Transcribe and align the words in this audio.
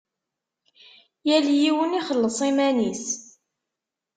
Yal 1.27 1.47
yiwen 1.59 1.97
ixelleṣ 1.99 2.37
iman-is. 2.49 3.05